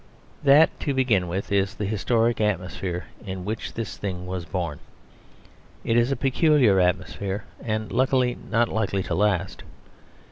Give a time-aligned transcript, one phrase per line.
[0.43, 4.79] That, to begin with, is the historic atmosphere in which this thing was born.
[5.83, 9.61] It is a peculiar atmosphere, and luckily not likely to last.